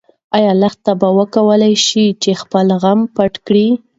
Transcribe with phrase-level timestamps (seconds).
[0.35, 3.67] ايا لښتې به وکولی شي چې خپل غم پټ کړي؟